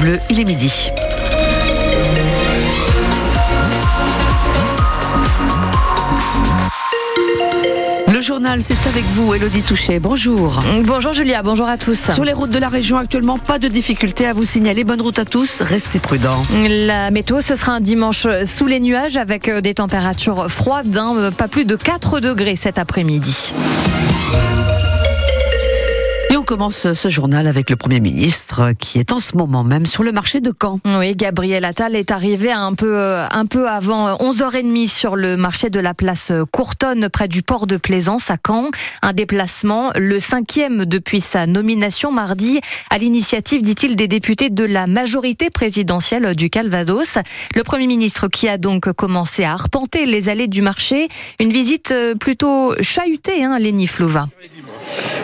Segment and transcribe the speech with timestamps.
[0.00, 0.90] Bleu, il est midi.
[8.12, 9.98] Le journal, c'est avec vous, Elodie Touché.
[9.98, 10.58] Bonjour.
[10.84, 12.10] Bonjour Julia, bonjour à tous.
[12.12, 14.84] Sur les routes de la région, actuellement, pas de difficulté à vous signaler.
[14.84, 16.44] Bonne route à tous, restez prudents.
[16.68, 21.30] La météo, ce sera un dimanche sous les nuages avec euh, des températures froides, hein,
[21.36, 23.52] pas plus de 4 degrés cet après-midi
[26.50, 30.10] commence ce journal avec le Premier ministre qui est en ce moment même sur le
[30.10, 30.80] marché de Caen.
[30.84, 35.70] Oui, Gabriel Attal est arrivé un peu, euh, un peu avant 11h30 sur le marché
[35.70, 38.72] de la place Courtonne près du port de Plaisance à Caen.
[39.00, 42.60] Un déplacement, le cinquième depuis sa nomination mardi,
[42.90, 47.18] à l'initiative, dit-il, des députés de la majorité présidentielle du Calvados.
[47.54, 51.06] Le Premier ministre qui a donc commencé à arpenter les allées du marché.
[51.38, 54.26] Une visite euh, plutôt chahutée, hein, Léni Flouva.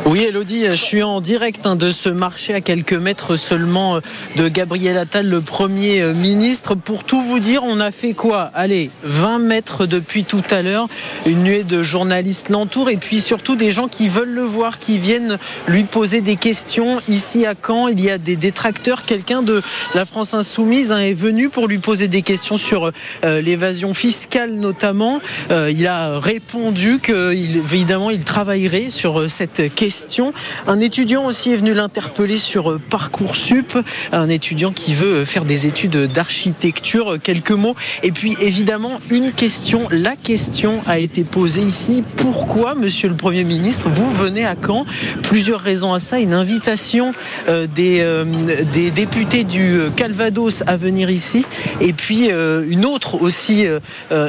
[0.04, 4.00] Oui, Elodie, je suis en direct hein, de ce marché à quelques mètres seulement euh,
[4.36, 6.74] de Gabriel Attal, le Premier euh, ministre.
[6.74, 8.50] Pour tout vous dire, on a fait quoi?
[8.54, 10.88] Allez, 20 mètres depuis tout à l'heure.
[11.24, 14.98] Une nuée de journalistes l'entoure et puis surtout des gens qui veulent le voir, qui
[14.98, 17.00] viennent lui poser des questions.
[17.08, 19.04] Ici à Caen, il y a des détracteurs.
[19.04, 19.62] Quelqu'un de
[19.94, 22.90] la France Insoumise hein, est venu pour lui poser des questions sur
[23.24, 25.20] euh, l'évasion fiscale notamment.
[25.50, 30.32] il a répondu qu'évidemment, il travaillerait sur cette question.
[30.66, 33.78] Un étudiant aussi est venu l'interpeller sur euh, Parcoursup,
[34.12, 37.16] un étudiant qui veut faire des études d'architecture.
[37.22, 37.76] Quelques mots.
[38.02, 42.02] Et puis évidemment, une question, la question a été posée ici.
[42.16, 44.84] Pourquoi, monsieur le Premier ministre, vous venez à Caen?
[45.22, 46.18] Plusieurs raisons à ça.
[46.18, 47.12] Une invitation
[47.48, 48.24] euh, des, euh,
[48.72, 51.44] des députés du Calvados à venir ici.
[51.80, 53.66] Et puis une autre aussi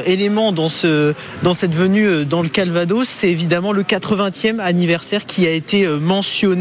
[0.06, 5.46] élément dans, ce, dans cette venue dans le Calvados, c'est évidemment le 80e anniversaire qui
[5.46, 6.57] a été mentionné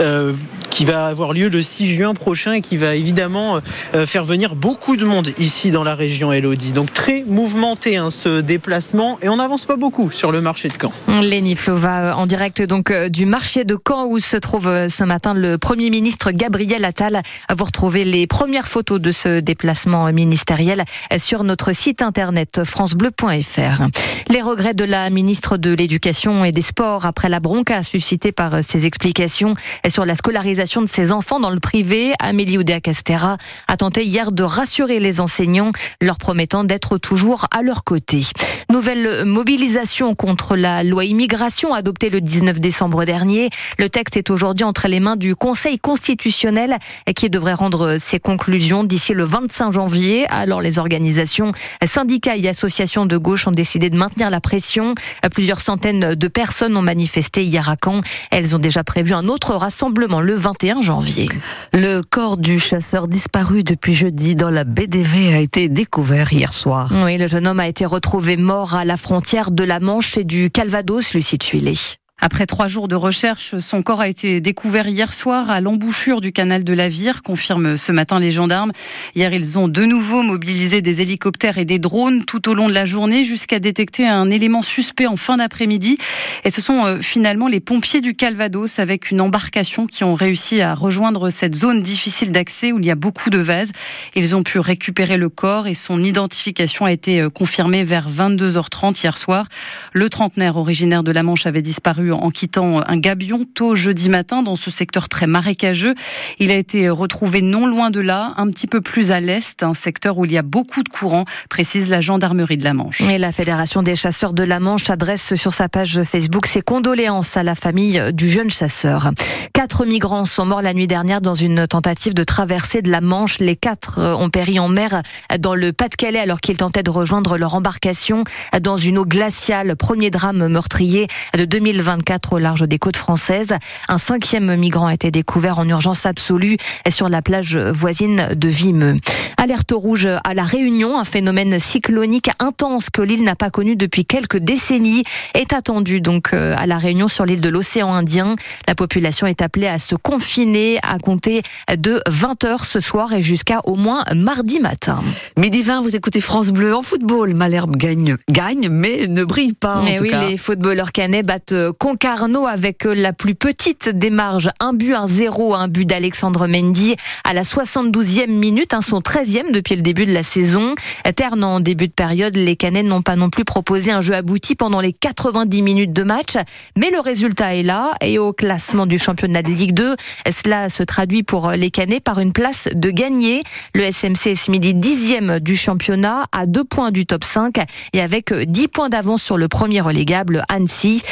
[0.00, 0.32] euh,
[0.74, 3.60] qui va avoir lieu le 6 juin prochain et qui va évidemment
[3.94, 6.72] euh, faire venir beaucoup de monde ici dans la région Elodie.
[6.72, 10.74] Donc très mouvementé hein, ce déplacement et on n'avance pas beaucoup sur le marché de
[10.74, 10.92] Caen.
[11.22, 15.32] Léni Flova euh, en direct donc du marché de Caen où se trouve ce matin
[15.32, 17.22] le Premier ministre Gabriel Attal.
[17.56, 20.84] Vous retrouvez les premières photos de ce déplacement ministériel
[21.18, 23.82] sur notre site internet francebleu.fr.
[24.28, 28.64] Les regrets de la ministre de l'Éducation et des Sports après la bronca suscitée par
[28.64, 29.54] ses explications
[29.88, 32.14] sur la scolarisation de ses enfants dans le privé.
[32.18, 33.36] Amélie Oudéa-Castera
[33.68, 38.22] a tenté hier de rassurer les enseignants, leur promettant d'être toujours à leur côté.
[38.70, 43.50] Nouvelle mobilisation contre la loi immigration adoptée le 19 décembre dernier.
[43.78, 46.78] Le texte est aujourd'hui entre les mains du Conseil constitutionnel
[47.14, 50.26] qui devrait rendre ses conclusions d'ici le 25 janvier.
[50.28, 51.52] Alors les organisations,
[51.84, 54.94] syndicats et associations de gauche ont décidé de maintenir la pression.
[55.30, 58.00] Plusieurs centaines de personnes ont manifesté hier à Caen.
[58.30, 61.28] Elles ont déjà prévu un autre rassemblement le 21 janvier.
[61.72, 66.92] Le corps du chasseur disparu depuis jeudi dans la BDV a été découvert hier soir.
[67.04, 70.22] Oui, le jeune homme a été retrouvé mort à la frontière de la Manche et
[70.22, 71.74] du Calvados, Lucie Tuilé.
[72.20, 76.32] Après trois jours de recherche, son corps a été découvert hier soir à l'embouchure du
[76.32, 78.72] canal de la Vire, confirment ce matin les gendarmes.
[79.14, 82.72] Hier, ils ont de nouveau mobilisé des hélicoptères et des drones tout au long de
[82.72, 85.98] la journée jusqu'à détecter un élément suspect en fin d'après-midi.
[86.44, 90.62] Et ce sont euh, finalement les pompiers du Calvados avec une embarcation qui ont réussi
[90.62, 93.72] à rejoindre cette zone difficile d'accès où il y a beaucoup de vases.
[94.14, 99.02] Ils ont pu récupérer le corps et son identification a été euh, confirmée vers 22h30
[99.02, 99.46] hier soir.
[99.92, 104.42] Le trentenaire originaire de la Manche avait disparu en quittant un gabion tôt jeudi matin
[104.42, 105.94] dans ce secteur très marécageux.
[106.38, 109.74] Il a été retrouvé non loin de là, un petit peu plus à l'est, un
[109.74, 113.00] secteur où il y a beaucoup de courants, précise la gendarmerie de la Manche.
[113.02, 117.36] Et la Fédération des chasseurs de la Manche adresse sur sa page Facebook ses condoléances
[117.36, 119.10] à la famille du jeune chasseur.
[119.52, 123.38] Quatre migrants sont morts la nuit dernière dans une tentative de traversée de la Manche.
[123.38, 125.02] Les quatre ont péri en mer
[125.38, 128.24] dans le Pas-de-Calais alors qu'ils tentaient de rejoindre leur embarcation
[128.60, 129.76] dans une eau glaciale.
[129.76, 131.06] Premier drame meurtrier
[131.36, 131.93] de 2020
[132.32, 133.54] au large des côtes françaises.
[133.88, 136.56] Un cinquième migrant a été découvert en urgence absolue
[136.88, 138.96] sur la plage voisine de Vimeux.
[139.36, 144.04] Alerte rouge à la Réunion, un phénomène cyclonique intense que l'île n'a pas connu depuis
[144.04, 145.04] quelques décennies
[145.34, 148.36] est attendu donc euh, à la Réunion sur l'île de l'océan Indien.
[148.66, 151.42] La population est appelée à se confiner à compter
[151.76, 155.02] de 20h ce soir et jusqu'à au moins mardi matin.
[155.36, 157.34] Midi 20, vous écoutez France Bleu en football.
[157.34, 159.82] Malherbe gagne, gagne mais ne brille pas.
[159.82, 161.54] mais oui, les footballeurs canets battent
[161.84, 164.48] Concarneau avec la plus petite des marges.
[164.58, 169.52] Un but, un zéro, un but d'Alexandre Mendy à la 72e minute, hein, son 13e
[169.52, 170.74] depuis le début de la saison.
[171.14, 174.54] Terne en début de période, les Canets n'ont pas non plus proposé un jeu abouti
[174.54, 176.38] pendant les 90 minutes de match,
[176.74, 179.94] mais le résultat est là et au classement du championnat de Ligue 2,
[180.30, 183.42] cela se traduit pour les Canets par une place de gagné.
[183.74, 187.56] Le SMC est midi 10e du championnat à deux points du top 5
[187.92, 191.02] et avec 10 points d'avance sur le premier relégable Annecy.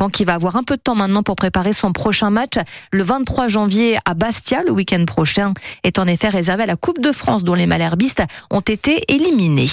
[0.00, 2.54] Caen qui va avoir un peu de temps maintenant pour préparer son prochain match
[2.90, 5.52] le 23 janvier à Bastia le week-end prochain
[5.84, 9.68] est en effet réservé à la Coupe de France dont les Malherbistes ont été éliminés.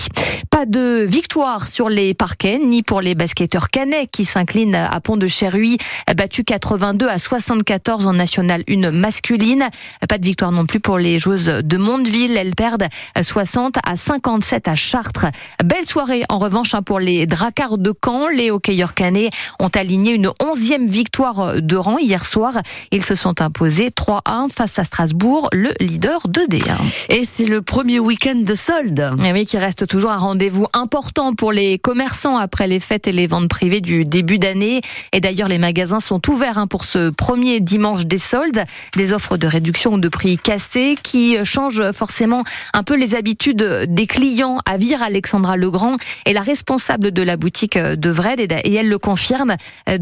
[0.49, 5.17] Pas de victoire sur les parquets ni pour les basketteurs canets qui s'inclinent à Pont
[5.17, 5.77] de Cherruy
[6.15, 9.69] battu 82 à 74 en nationale 1 masculine.
[10.09, 12.87] Pas de victoire non plus pour les joueuses de Mondeville, elles perdent
[13.21, 15.27] 60 à 57 à Chartres.
[15.63, 19.29] Belle soirée en revanche hein, pour les Dracards de Caen, les hockeyeurs canets
[19.59, 22.53] ont aligné onzième victoire de rang hier soir.
[22.91, 26.75] Ils se sont imposés 3-1 face à Strasbourg, le leader de D1.
[27.09, 29.11] Et c'est le premier week-end de solde.
[29.23, 33.11] Et oui, qui reste toujours un rendez-vous important pour les commerçants après les fêtes et
[33.11, 34.81] les ventes privées du début d'année.
[35.11, 38.63] Et d'ailleurs, les magasins sont ouverts hein, pour ce premier dimanche des soldes.
[38.95, 42.43] Des offres de réduction ou de prix cassés qui changent forcément
[42.73, 44.59] un peu les habitudes des clients.
[44.65, 48.97] À Vire, Alexandra Legrand est la responsable de la boutique de Vred et elle le
[48.97, 49.55] confirme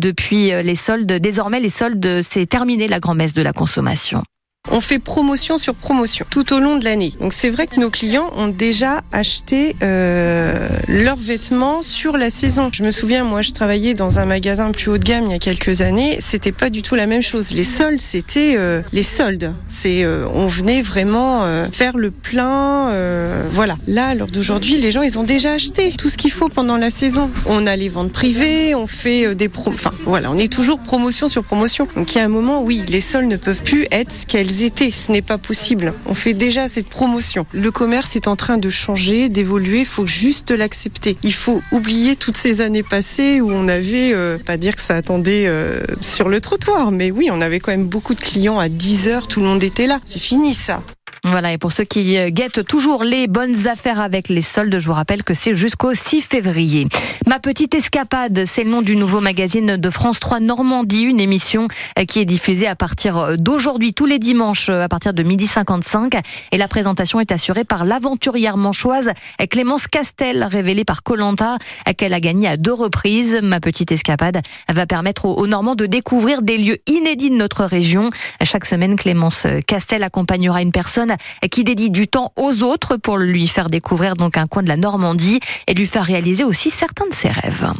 [0.05, 1.11] depuis les soldes.
[1.11, 4.23] Désormais, les soldes, c'est terminé la grand-messe de la consommation.
[4.71, 7.13] On fait promotion sur promotion tout au long de l'année.
[7.19, 12.69] Donc c'est vrai que nos clients ont déjà acheté euh, leurs vêtements sur la saison.
[12.73, 15.35] Je me souviens, moi, je travaillais dans un magasin plus haut de gamme il y
[15.35, 16.17] a quelques années.
[16.19, 17.51] C'était pas du tout la même chose.
[17.53, 19.53] Les soldes, c'était euh, les soldes.
[19.67, 22.89] C'est, euh, on venait vraiment euh, faire le plein.
[22.89, 23.75] euh, voilà.
[23.87, 26.89] Là, l'heure d'aujourd'hui, les gens, ils ont déjà acheté tout ce qu'il faut pendant la
[26.89, 27.29] saison.
[27.45, 29.73] On a les ventes privées, on fait des prom.
[29.73, 31.87] Enfin, voilà, on est toujours promotion sur promotion.
[31.95, 34.54] Donc il y a un moment, oui, les soldes ne peuvent plus être ce qu'elles
[34.63, 34.91] étaient.
[34.91, 35.93] Ce n'est pas possible.
[36.05, 37.45] On fait déjà cette promotion.
[37.51, 39.79] Le commerce est en train de changer, d'évoluer.
[39.79, 41.17] Il faut juste l'accepter.
[41.23, 44.95] Il faut oublier toutes ces années passées où on avait, euh, pas dire que ça
[44.95, 48.69] attendait euh, sur le trottoir, mais oui, on avait quand même beaucoup de clients à
[48.69, 49.27] 10 heures.
[49.27, 49.99] Tout le monde était là.
[50.05, 50.83] C'est fini ça.
[51.27, 54.85] Voilà, et pour ceux qui euh, guettent toujours les bonnes affaires avec les soldes, je
[54.85, 56.87] vous rappelle que c'est jusqu'au 6 février.
[57.25, 61.67] Ma petite escapade, c'est le nom du nouveau magazine de France 3 Normandie, une émission
[61.97, 65.47] euh, qui est diffusée à partir d'aujourd'hui, tous les dimanches, euh, à partir de midi
[65.47, 66.13] 55.
[66.51, 69.09] Et la présentation est assurée par l'aventurière manchoise
[69.49, 71.57] Clémence Castel, révélée par Colanta,
[71.97, 73.39] qu'elle a gagné à deux reprises.
[73.41, 74.41] Ma petite escapade
[74.71, 78.11] va permettre aux Normands de découvrir des lieux inédits de notre région.
[78.43, 81.14] Chaque semaine, Clémence Castel accompagnera une personne
[81.51, 84.77] qui dédie du temps aux autres pour lui faire découvrir donc un coin de la
[84.77, 87.71] Normandie et lui faire réaliser aussi certains de ses rêves.